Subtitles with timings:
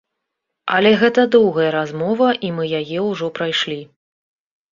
[0.75, 3.77] Але гэта доўгая размова, і мы яе ўжо прайшлі.